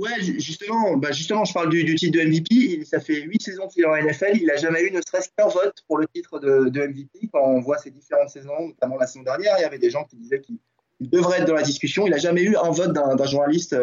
[0.00, 2.84] Ouais, ju- justement, bah justement, je parle du, titre de MVP.
[2.86, 4.32] Ça fait huit saisons qu'il est en NFL.
[4.36, 7.28] Il n'a jamais eu ne serait-ce qu'un vote pour le titre de, MVP.
[7.32, 10.04] Quand on voit ses différentes saisons, notamment la saison dernière, il y avait des gens
[10.04, 10.56] qui disaient qu'il
[11.02, 12.06] il devrait être dans la discussion.
[12.06, 13.74] Il n'a jamais eu un vote d'un journaliste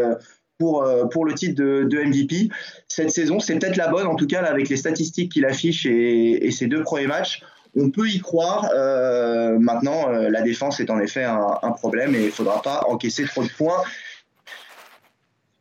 [0.60, 2.50] pour, pour le titre de, MVP.
[2.88, 6.52] Cette saison, c'est peut-être la bonne, en tout cas, avec les statistiques qu'il affiche et,
[6.52, 7.42] ses deux premiers matchs
[7.76, 8.70] on peut y croire.
[8.74, 12.84] Euh, maintenant, euh, la défense est en effet un, problème et il ne faudra pas
[12.88, 13.84] encaisser trop de points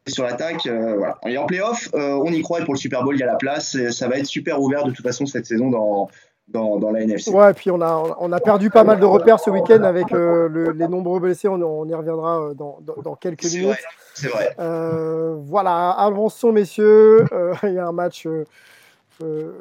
[0.06, 0.66] sur l'attaque.
[0.66, 1.18] Euh, voilà.
[1.26, 3.36] Et en playoff, on y croit et pour le Super Bowl, il y a la
[3.36, 3.76] place.
[3.90, 6.08] Ça va être super ouvert de toute façon cette saison dans,
[6.48, 7.30] dans, la NFC.
[7.30, 10.10] Ouais, et puis on a, on a perdu pas mal de repères ce week-end avec
[10.10, 11.48] les nombreux blessés.
[11.48, 13.76] On, y reviendra dans, dans, quelques minutes.
[14.14, 14.54] C'est vrai.
[14.58, 17.26] voilà, avançons messieurs.
[17.62, 18.26] Il y a un match
[19.22, 19.52] euh,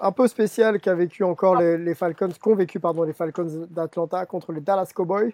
[0.00, 4.52] un peu spécial qu'a vécu encore les, Falcons, qu'ont vécu pardon les Falcons d'Atlanta contre
[4.52, 5.32] les Dallas Cowboys.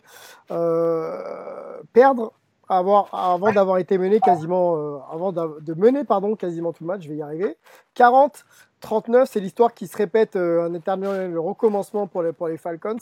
[0.51, 2.33] Euh, perdre
[2.79, 7.09] avant d'avoir été mené quasiment, euh, avant de mener pardon quasiment tout le match, je
[7.09, 7.57] vais y arriver.
[7.95, 8.45] 40
[8.81, 12.97] 39, c'est l'histoire qui se répète, un éternel recommencement pour les, pour les Falcons,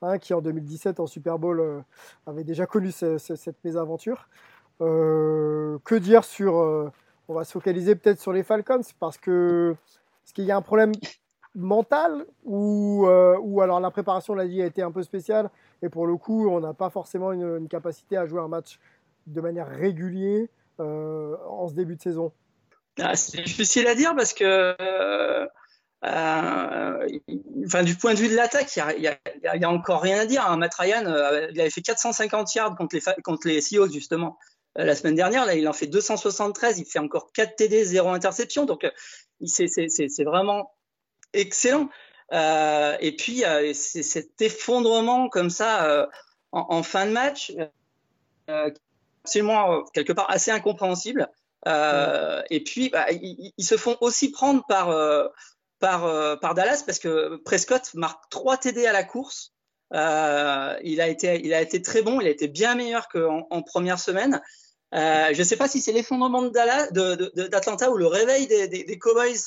[0.00, 1.84] hein, qui en 2017 en Super Bowl
[2.26, 4.28] avait déjà connu cette mésaventure.
[4.78, 6.54] que dire sur,
[7.28, 9.76] on va se focaliser peut-être sur les Falcons parce que
[10.24, 10.92] est-ce qu'il y a un problème
[11.54, 15.50] mental ou, euh, ou alors la préparation, l'a dit, a été un peu spéciale
[15.82, 18.78] et pour le coup, on n'a pas forcément une, capacité à jouer un match
[19.26, 20.46] de manière régulière
[20.80, 22.32] euh, en ce début de saison?
[23.00, 25.46] Ah, C'est difficile à dire parce que euh,
[26.02, 30.48] enfin, du point de vue de l'attaque, il n'y a, encore rien à dire.
[30.48, 30.56] Hein.
[30.56, 31.02] Matt Ryan,
[31.50, 34.38] il avait fait 450 yards contre les, contre les Seahawks, justement
[34.76, 35.46] la semaine dernière.
[35.46, 36.78] Là, il en fait 273.
[36.78, 38.64] Il fait encore 4 TD, 0 interception.
[38.64, 38.86] Donc,
[39.44, 40.72] c'est vraiment
[41.32, 41.88] excellent.
[42.32, 46.06] Euh, et puis, euh, cet effondrement comme ça euh,
[46.52, 47.52] en, fin de match,
[49.26, 51.28] absolument quelque part assez incompréhensible.
[51.66, 54.94] Et puis, bah, ils, se font aussi prendre par,
[55.80, 59.52] par, par Dallas parce que Prescott marque 3 TD à la course.
[59.92, 59.96] il,
[61.00, 63.98] a été, il a été très bon, il a été bien meilleur qu'en en première
[63.98, 64.40] semaine.
[64.94, 69.38] Euh, je ne sais pas si c'est l'effondrement d'Atlanta de, ou le réveil des, Cowboys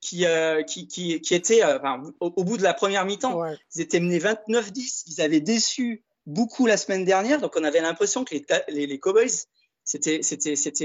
[0.00, 1.78] qui, euh, qui, qui, était euh,
[2.20, 3.44] au, bout de la première mi-temps.
[3.74, 5.04] Ils étaient menés 29-10.
[5.06, 7.40] Ils avaient déçu beaucoup la semaine dernière.
[7.40, 8.34] Donc, on avait l'impression que
[8.68, 9.46] les, les, Cowboys,
[9.84, 10.20] c'était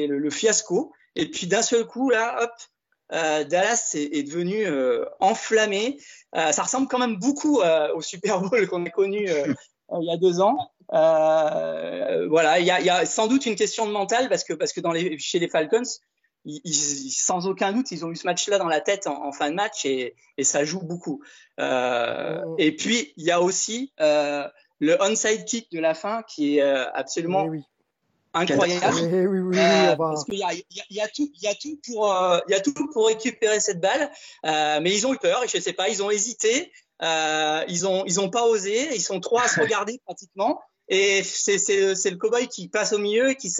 [0.07, 0.91] le, le, fiasco.
[1.15, 2.51] Et puis, d'un seul coup, là, hop,
[3.11, 4.65] Dallas est, devenu
[5.19, 5.99] enflammé.
[6.33, 9.27] ça ressemble quand même beaucoup au Super Bowl qu'on a connu
[9.97, 10.71] il y a deux ans.
[10.93, 14.81] Euh, voilà, il y a, sans doute une question de mental parce que parce que
[14.81, 15.83] dans les, chez les Falcons,
[16.65, 19.85] sans aucun doute, ils ont eu ce match-là dans la tête en, fin de match
[19.85, 21.21] et, ça joue beaucoup.
[21.59, 22.55] Euh, oh.
[22.57, 24.47] Et puis il y a aussi euh,
[24.79, 27.61] le onside kick de la fin qui est absolument eh
[28.33, 28.97] incroyable.
[29.53, 32.13] Eh parce qu'il y a, y, a tout, il y a tout pour,
[32.47, 34.11] il y a tout pour récupérer cette balle,
[34.43, 36.71] mais ils ont eu peur et je sais pas, ils ont hésité.
[37.01, 42.09] ils ont ils ont pas osé, ils sont trois à se regarder pratiquement et c'est
[42.09, 43.51] le cowboy qui passe au milieu, qui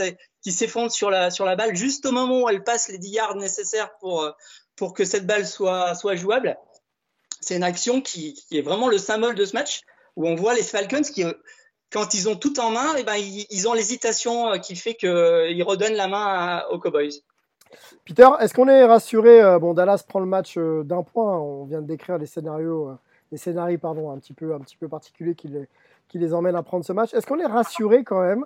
[0.52, 3.36] s'effondre sur la, sur la balle juste au moment où elle passe les 10 yards
[3.36, 4.32] nécessaires pour, euh,
[4.76, 6.58] pour que cette balle soit, soit jouable.
[7.40, 9.82] C'est une action qui, qui, est vraiment le symbole de ce match,
[10.16, 11.24] où on voit les Falcons qui,
[11.92, 15.64] quand ils ont tout en main, eh ben, ils, ont l'hésitation euh, qui fait qu'ils
[15.64, 17.22] redonnent la main aux Cowboys.
[18.06, 21.38] Peter, est-ce qu'on est rassuré Bon, Dallas prend le match euh, d'un point.
[21.38, 22.98] On vient de décrire les scénarios,
[23.32, 25.68] les scénarios pardon, un petit peu, un petit peu particuliers qui les,
[26.10, 27.14] qui les emmène à prendre ce match.
[27.14, 28.46] Est-ce qu'on est rassuré quand même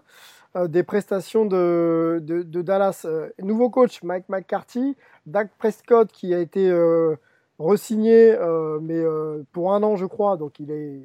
[0.55, 4.95] euh, des prestations de, de, Dallas euh, Nouveau coach, Mike McCarthy,
[5.25, 7.15] Dak Prescott qui a été euh,
[7.57, 8.37] resigné,
[8.81, 9.03] mais
[9.51, 11.01] pour un an je crois, donc il est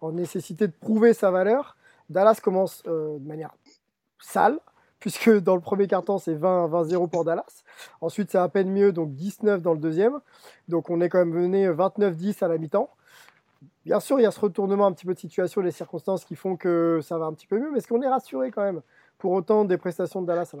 [0.00, 1.76] en nécessité de prouver sa valeur.
[2.10, 3.54] Dallas commence de manière
[4.18, 4.58] sale,
[5.00, 7.64] puisque dans le premier quart-temps, c'est 20-0 pour Dallas.
[8.00, 10.20] Ensuite, c'est à peine mieux, donc 19 dans le deuxième.
[10.68, 12.90] Donc on est quand même mené 29-10 à la mi-temps.
[13.84, 16.34] Bien sûr, il y a ce retournement un petit peu de situation, les circonstances qui
[16.34, 18.82] font que ça va un petit peu mieux, mais est-ce qu'on est rassuré quand même
[19.16, 20.54] pour autant des prestations de Dallas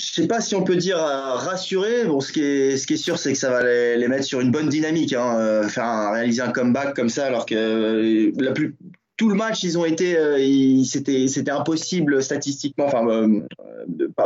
[0.00, 2.04] je sais pas si on peut dire euh, rassuré.
[2.04, 4.40] Bon, ce qui est, ce qui est sûr, c'est que ça va les, mettre sur
[4.40, 5.12] une bonne dynamique.
[5.12, 8.76] Hein, euh, faire réaliser un comeback comme ça, alors que euh, la plus,
[9.16, 10.16] tout le match, ils ont été,
[10.84, 12.88] c'était, impossible statistiquement,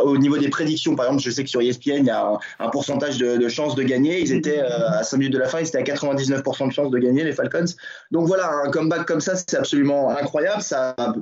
[0.02, 0.96] au niveau des prédictions.
[0.96, 3.74] Par exemple, je sais que sur ESPN, il y a un, pourcentage de, de chances
[3.74, 4.20] de gagner.
[4.20, 6.90] Ils étaient euh, à 5 minutes de la fin, ils étaient à 99% de chances
[6.90, 7.64] de gagner les Falcons.
[8.10, 10.62] Donc voilà, un comeback comme ça, c'est absolument incroyable.
[10.62, 11.14] Ça a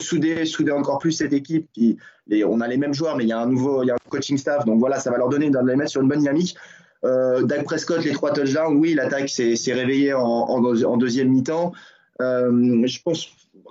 [0.00, 1.68] soudé, soudé encore plus cette équipe.
[1.72, 1.98] Qui,
[2.46, 4.64] on a les mêmes joueurs, mais il y a un nouveau, coaching staff.
[4.64, 6.56] Donc voilà, ça va leur donner, de mettre sur une bonne dynamique.
[7.04, 11.72] Euh, Dak Prescott, les trois touchdowns, oui, l'attaque s'est, réveillée en, en deuxième mi-temps.
[12.20, 13.28] Euh, je pense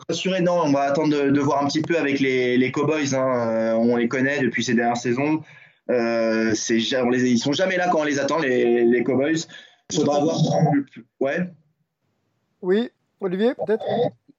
[0.09, 3.13] rassuré, non, on va attendre de, voir un petit peu avec les, les Cowboys.
[3.13, 3.47] Hein.
[3.47, 5.41] Euh, on les connaît depuis ces dernières saisons.
[5.89, 9.45] Euh, c'est, on les, ils sont jamais là quand on les attend, les, les Cowboys.
[9.89, 10.37] Il faudra voir.
[11.19, 11.49] Ouais.
[12.61, 13.83] Oui, Olivier, peut-être?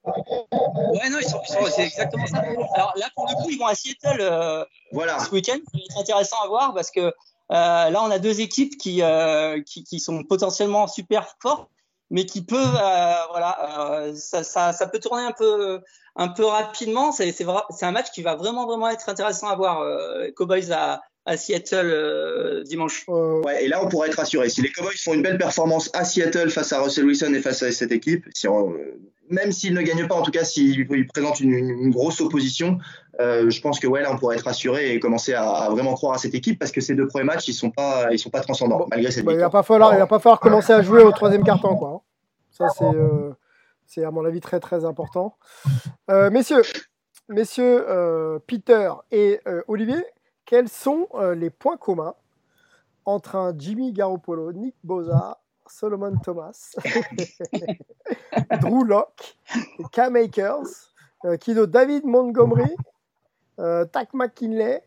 [0.05, 2.39] Ouais, non, ils sont, ils sont- c'est exactement ça.
[2.75, 5.19] Alors là, pour le coup, ils vont à Seattle euh, Voilà.
[5.21, 5.59] ce week-end.
[5.65, 7.13] Ça va être intéressant à voir parce que euh,
[7.51, 11.71] là, on a deux équipes qui, euh, qui, qui sont potentiellement super fortes,
[12.13, 15.81] mais qui peuvent, euh, voilà, euh, ça, ça, ça peut tourner un peu,
[16.15, 17.11] un peu rapidement.
[17.11, 17.35] C'est,
[17.81, 19.81] un match qui va vraiment, vraiment être intéressant à voir.
[19.81, 21.01] Euh, Cowboys à,
[21.37, 23.05] Seattle dimanche.
[23.09, 24.51] Ouais, et là, on pourrait être rassuré.
[24.51, 27.63] Si les Cowboys font une belle performance à Seattle face à Russell Wilson et face
[27.63, 28.27] à cette équipe,
[29.31, 32.79] même s'ils ne gagnent pas, en tout cas, s'ils ils présentent une grosse opposition,
[33.21, 35.95] euh, je pense que ouais, là, on pourrait être rassuré et commencer à, à vraiment
[35.95, 38.31] croire à cette équipe parce que ces deux premiers matchs, ils sont pas, ils sont
[38.31, 40.73] pas transcendants Bon, malgré cette bah, il va pas falloir, il va pas falloir commencer
[40.73, 41.89] à jouer au troisième carton, quoi.
[41.91, 42.01] hein.
[42.51, 43.31] Ça, c'est, euh,
[43.87, 45.37] c'est à mon avis très très important.
[46.11, 46.63] Euh, messieurs,
[47.29, 47.85] messieurs,
[48.47, 50.05] Peter et Olivier,
[50.47, 52.15] quels sont les points communs
[53.05, 56.75] entre un Jimmy Garoppolo, Nick Boza, Solomon Thomas,
[58.61, 59.37] Drew Locke,
[59.93, 60.63] Cam Akers,
[61.41, 62.75] qui d'autre David Montgomery,
[63.59, 64.83] euh, Tack McKinley.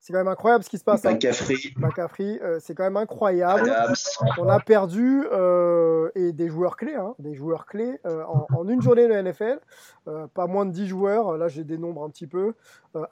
[0.00, 1.04] C'est quand même incroyable ce qui se passe.
[1.06, 1.12] hein.
[1.12, 3.70] McCaffrey, McCaffrey, euh, c'est quand même incroyable.
[3.70, 3.94] Adams,
[4.36, 8.68] On a perdu euh, et des joueurs clés, hein, des joueurs clés euh, en, en
[8.68, 9.60] une journée de NFL,
[10.34, 12.54] pas moins de 10 joueurs, là j'ai des nombres un petit peu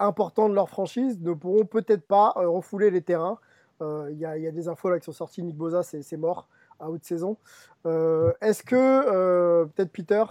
[0.01, 3.39] importants de leur franchise, ne pourront peut-être pas refouler les terrains.
[3.81, 6.03] Il y, a, il y a des infos là qui sont sorties, Nick Boza c'est
[6.03, 6.49] c'est mort
[6.81, 7.37] à haute saison.
[7.85, 10.25] Est-ce que, peut-être Peter,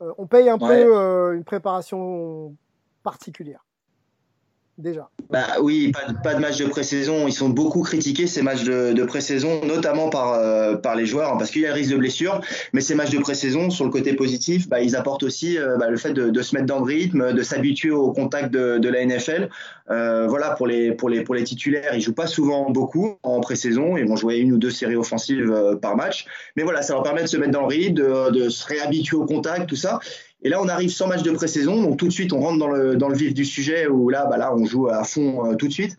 [0.00, 0.82] on paye un Ouais.
[0.84, 2.56] peu une préparation
[3.04, 3.64] particulière
[4.76, 5.08] Déjà.
[5.30, 7.28] Bah oui, pas de, pas de match de pré-saison.
[7.28, 11.36] Ils sont beaucoup critiqués ces matchs de, pré-saison, notamment par euh, par les joueurs, hein,
[11.38, 12.40] parce qu'il y a le risque de blessure.
[12.72, 15.90] Mais ces matchs de pré-saison, sur le côté positif, bah, ils apportent aussi euh, bah,
[15.90, 19.48] le fait de, se mettre dans le rythme, de s'habituer au contact de, la NFL.
[19.90, 23.38] Euh, voilà, pour les pour les pour les titulaires, ils jouent pas souvent beaucoup en
[23.38, 23.96] pré-saison.
[23.96, 26.26] Ils vont jouer une ou deux séries offensives par match.
[26.56, 29.16] Mais voilà, ça leur permet de se mettre dans le rythme, de, de se réhabituer
[29.16, 30.00] au contact, tout ça.
[30.44, 32.68] Et là, on arrive sans match de pré-saison, donc tout de suite, on rentre dans
[32.68, 35.54] le, dans le vif du sujet où là, bah là, on joue à fond euh,
[35.54, 35.96] tout de suite.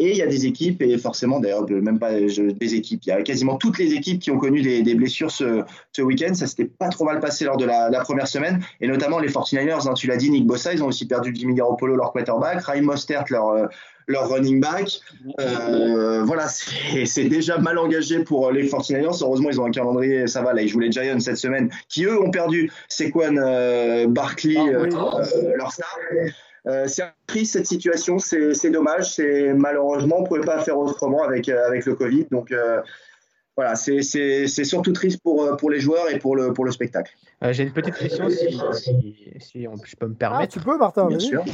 [0.00, 3.12] Et il y a des équipes, et forcément, d'ailleurs, même pas des équipes, il y
[3.12, 6.32] a quasiment toutes les équipes qui ont connu des, des blessures ce, ce week-end.
[6.34, 9.28] Ça s'était pas trop mal passé lors de la, la première semaine, et notamment les
[9.28, 12.62] 49ers, hein, tu l'as dit, Nick Bossa, ils ont aussi perdu Jimmy Garoppolo, leur quarterback,
[12.62, 13.66] Raheem Mostert, leur, euh,
[14.06, 15.00] leur running back.
[15.40, 19.22] Euh, voilà, c'est c'est déjà mal engagé pour les 49ers.
[19.22, 22.04] Heureusement, ils ont un calendrier, ça va, là, ils jouent les Giants cette semaine, qui
[22.04, 24.88] eux ont perdu Sequan euh, Barkley, Ah, oui.
[24.94, 25.88] euh, leur star.
[26.66, 31.22] Euh, c'est un triste cette situation, c'est dommage, c'est malheureusement on pouvait pas faire autrement
[31.22, 32.80] avec euh, avec le Covid, donc euh,
[33.56, 36.70] voilà, c'est c'est c'est surtout triste pour pour les joueurs et pour le pour le
[36.72, 37.12] spectacle.
[37.42, 40.52] Euh, J'ai une petite question, si, si, si on- je peux me Ah, permettre.
[40.52, 41.44] tu peux, Martin, Bien sûr.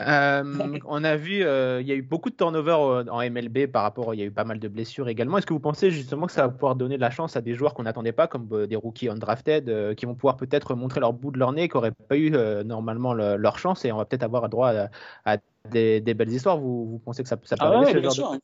[0.00, 0.42] Euh,
[0.86, 3.82] on a vu, euh, il y a eu beaucoup de turnover euh, en MLB par
[3.82, 5.38] rapport, il y a eu pas mal de blessures également.
[5.38, 7.74] Est-ce que vous pensez justement que ça va pouvoir donner la chance à des joueurs
[7.74, 11.30] qu'on n'attendait pas, comme des rookies undrafted, euh, qui vont pouvoir peut-être montrer leur bout
[11.30, 12.30] de leur nez, qui n'auraient pas eu
[12.64, 14.88] normalement le- leur chance, et on va peut-être avoir droit à,
[15.24, 15.36] à
[15.70, 16.58] des, des belles histoires.
[16.58, 18.36] Vous, vous pensez que ça, ça peut Ah arriver, ouais, bien de- sûr.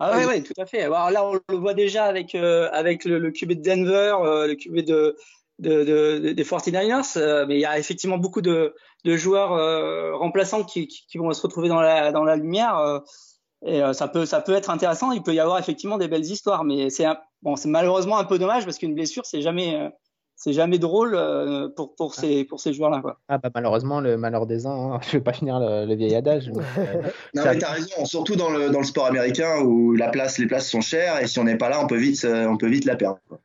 [0.00, 0.82] Ah ouais, ouais, tout à fait.
[0.82, 4.16] Alors là, on le voit déjà avec, avec le, le QB de Denver,
[4.48, 5.16] le QB de,
[5.58, 10.16] de, de- des 49ers, euh, mais il y a effectivement beaucoup de, de joueurs euh,
[10.16, 12.78] remplaçants qui, qui, qui vont se retrouver dans la, dans la lumière.
[12.78, 12.98] euh,
[13.66, 15.12] et euh, ça peut, ça peut être intéressant.
[15.12, 17.06] Il peut y avoir effectivement des belles histoires, mais c'est
[17.42, 19.88] bon, malheureusement un peu dommage parce qu'une blessure, c'est jamais, euh,
[20.36, 23.00] c'est jamais drôle euh, pour, pour ces, pour ces joueurs-là.
[23.28, 25.00] Ah bah, malheureusement, le malheur des uns, hein.
[25.06, 26.50] je vais pas finir le, le vieil adage.
[26.52, 26.62] mais,
[27.34, 30.46] Non mais t'as raison, surtout dans le dans le sport américain où la place les
[30.46, 32.84] places sont chères et si on n'est pas là, on peut vite on peut vite
[32.84, 33.18] la perdre.
[33.28, 33.38] quoi.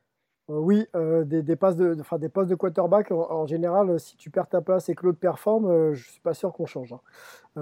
[0.50, 3.88] Euh, oui, euh, des, des, passes de, enfin, des postes de quarterback, en, en général,
[3.90, 6.52] euh, si tu perds ta place et que l'autre performe, euh, je suis pas sûr
[6.52, 6.92] qu'on change.
[6.92, 7.00] hein.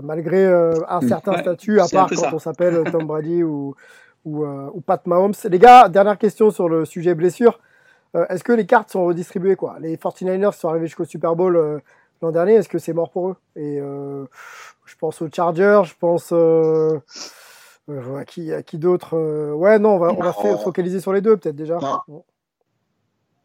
[0.03, 2.31] Malgré euh, un certain Ouais, statut, à part quand ça.
[2.35, 3.75] on s'appelle Tom Brady ou,
[4.25, 5.35] ou, euh, ou Pat Mahomes.
[5.51, 7.61] Les gars, dernière question sur le sujet blessure.
[8.17, 9.77] Euh, est-ce que les cartes sont redistribuées quoi?
[9.81, 11.79] Les 49ers sont arrivés jusqu'au Super Bowl euh,
[12.23, 13.37] l'an dernier, est-ce que c'est mort pour eux?
[13.55, 14.25] Et euh,
[14.87, 16.99] je pense aux Chargers, je pense euh,
[17.91, 20.57] euh, à qui, à qui d'autre Euh, Ouais, non, on va, on va Non.
[20.57, 21.79] se focaliser sur les deux peut-être déjà.
[22.09, 22.23] Non.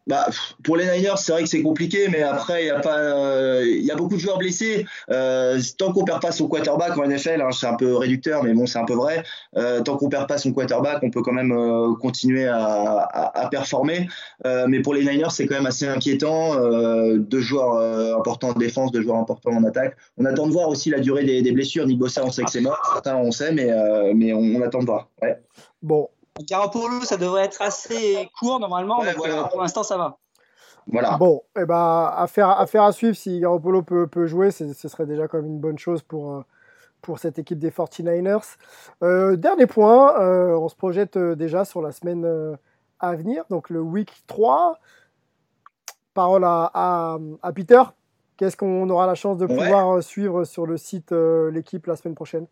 [0.06, 0.26] Bah,
[0.62, 3.64] pour les Niners, c'est vrai que c'est compliqué, mais après, il y a pas, euh,
[3.66, 4.84] il y a beaucoup de joueurs blessés.
[5.10, 8.52] Euh, tant qu'on perd pas son quarterback en NFL, hein, c'est un peu réducteur, mais
[8.52, 9.22] bon, c'est un peu vrai.
[9.56, 13.44] Euh, tant qu'on perd pas son quarterback, on peut quand même euh, continuer à, à,
[13.44, 14.06] à performer.
[14.44, 16.54] Euh, mais pour les Niners, c'est quand même assez inquiétant.
[16.54, 19.96] Euh, deux joueurs importants en défense, deux joueurs importants en attaque.
[20.18, 21.86] On attend de voir aussi la durée des, des blessures.
[21.86, 22.78] Nick Bossa, on sait que c'est mort.
[22.92, 23.70] Certains, on sait, mais,
[24.14, 25.08] mais on, on attend de voir.
[25.22, 25.38] Ouais.
[25.82, 26.08] Bon,
[26.42, 29.44] Garoppolo, ça devrait être assez court normalement, Ouais, donc voilà.
[29.44, 30.18] pour l'instant, ça va.
[30.90, 31.16] Voilà.
[31.16, 33.14] Bon, eh ben, affaire, affaire à suivre.
[33.16, 36.40] Si Garoppolo peut, peut jouer, ce serait déjà comme une bonne chose pour, euh,
[37.00, 38.56] pour cette équipe des 49ers.
[39.02, 42.58] Euh, dernier point, euh, on se projette déjà sur la semaine
[43.00, 44.78] à venir, donc le week 3.
[46.14, 47.82] parole à, à, à Peter.
[48.36, 52.46] Qu'est-ce qu'on aura la chance de pouvoir suivre sur le site l'équipe la semaine prochaine?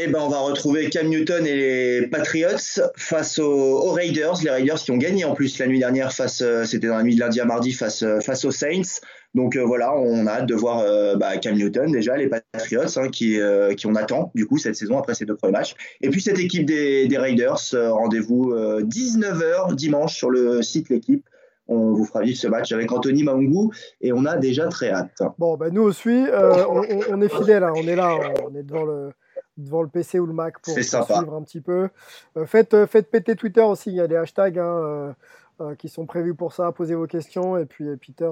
[0.00, 4.76] Eh ben, on va retrouver Cam Newton et les Patriots face aux, Raiders, les Raiders
[4.76, 7.20] qui ont gagné en plus la nuit dernière face, euh, c'était dans la nuit de
[7.20, 9.00] lundi à mardi face, euh, face aux Saints.
[9.34, 10.84] Donc euh, voilà, on a hâte de voir
[11.16, 13.40] bah, Cam Newton déjà, les Patriots hein, qui,
[13.76, 15.74] qui on attend du coup cette saison après ces deux premiers matchs.
[16.00, 21.26] Et puis cette équipe des, Raiders, rendez-vous 19h dimanche sur le site l'équipe.
[21.66, 23.68] On vous fera vivre ce match avec Anthony Maungu
[24.00, 25.20] et on a déjà très hâte.
[25.38, 27.72] Bon, ben nous aussi, on, on, est fidèles, hein.
[27.76, 28.16] on est là,
[28.48, 29.10] on est devant le,
[29.58, 31.88] devant le PC ou le Mac pour, suivre un petit peu.
[32.36, 35.14] Euh, faites, euh, faites péter Twitter aussi, il y a des hashtags hein,
[35.60, 36.72] euh, qui sont prévus pour ça.
[36.72, 38.30] Posez vos questions et puis Peter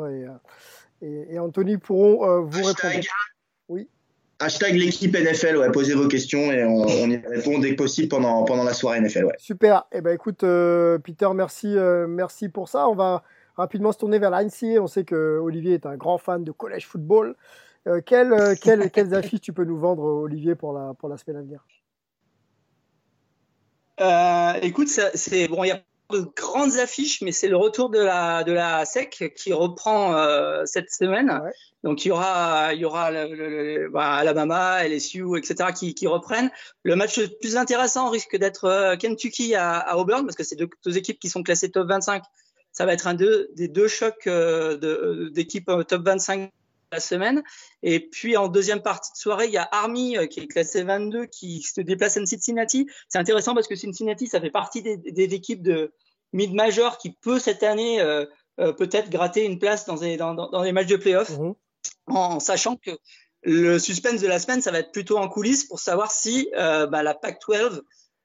[1.02, 3.04] et, et, Anthony pourront vous répondre.
[3.68, 3.88] Oui.
[4.38, 8.44] Hashtag l'équipe NFL, ouais, posez vos questions et on, y répond dès que possible pendant,
[8.44, 9.24] pendant la soirée NFL.
[9.24, 9.34] Ouais.
[9.38, 9.86] Super.
[9.92, 10.44] Et eh ben écoute,
[11.02, 11.74] Peter, merci,
[12.08, 12.88] merci pour ça.
[12.88, 13.22] On va
[13.56, 14.42] rapidement se tourner vers la
[14.80, 17.34] On sait que Olivier est un grand fan de college football.
[17.86, 18.54] Euh, euh,
[18.90, 21.64] quelles, affiches tu peux nous vendre, Olivier, pour la, pour la semaine à venir?
[24.00, 27.98] Euh, Écoute, c'est bon, il y a de grandes affiches, mais c'est le retour de
[27.98, 30.14] la de la SEC qui reprend
[30.64, 31.40] cette semaine.
[31.82, 35.70] Donc il y aura il y aura le, bah, Alabama, LSU, etc.
[35.74, 36.50] qui, qui reprennent.
[36.84, 40.96] Le match le plus intéressant risque d'être Kentucky à, Auburn parce que c'est deux, deux,
[40.96, 42.22] équipes qui sont classées top 25.
[42.70, 44.28] Ça va être un deux, des deux chocs
[45.32, 46.52] d'équipes top 25
[46.96, 47.42] la semaine.
[47.82, 50.82] Et puis en deuxième partie de soirée, il y a Army euh, qui est classé
[50.82, 52.86] 22 qui se déplace à Cincinnati.
[53.08, 55.92] C'est intéressant parce que Cincinnati, ça fait partie des, équipes de
[56.32, 58.24] mid-major qui peut cette année euh,
[58.60, 61.52] euh, peut-être gratter une place dans les, dans, les matchs de playoff, mmh.
[62.08, 62.90] en, sachant que
[63.42, 67.02] le suspense de la semaine, ça va être plutôt en coulisses pour savoir si bah,
[67.02, 67.82] la PAC-12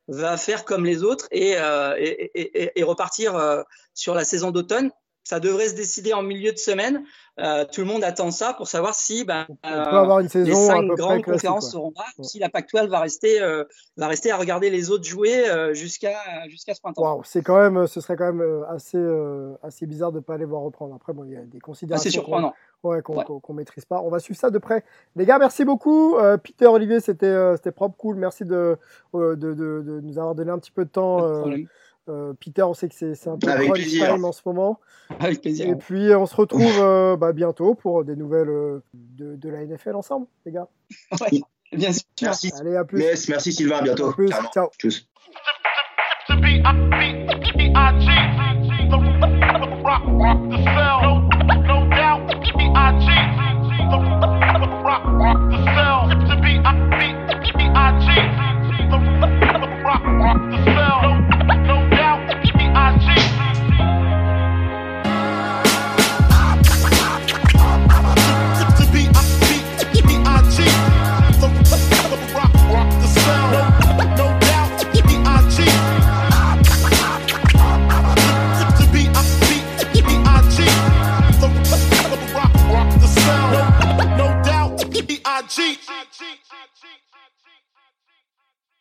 [0.08, 4.90] va faire comme les autres et, et, et repartir sur la saison d'automne.
[5.24, 7.04] Ça devrait se décider en milieu de semaine.
[7.40, 10.86] Euh, tout le monde attend ça pour savoir si ben, avoir une saison les cinq
[10.88, 13.64] grandes conférences seront là, si la Pac-12 va rester, euh,
[13.98, 16.18] va rester à regarder les autres jouer euh, jusqu'à
[16.50, 17.02] jusqu'à ce printemps.
[17.02, 19.00] Wow, c'est quand même, ce serait quand même assez,
[19.64, 20.94] assez bizarre de ne pas aller voir reprendre.
[20.94, 22.10] Après, bon, il y a des considérations.
[22.10, 22.54] c'est surprenant.
[22.84, 24.02] Ouais, qu'on ne maîtrise pas.
[24.02, 24.84] On va suivre ça de près.
[25.16, 26.18] Les gars, merci beaucoup.
[26.44, 28.18] Peter, Olivier, c'était c'était propre, cool.
[28.18, 28.78] Merci de,
[29.14, 31.46] de, de, de, nous avoir donné un petit peu de temps.
[32.10, 34.80] Euh, Peter, on sait que c'est un peu time en ce moment.
[35.20, 35.68] Avec plaisir.
[35.68, 39.66] Et puis, on se retrouve euh, bah, bientôt pour des nouvelles euh, de, de, la
[39.66, 40.68] NFL ensemble, les gars.
[41.72, 42.04] Bien sûr.
[42.22, 42.52] Merci.
[42.60, 43.30] Allez, à plus.
[43.30, 44.10] merci Sylvain, à bientôt.
[44.10, 44.30] À plus.
[44.54, 44.70] Ciao.
[44.78, 45.08] Tchuss.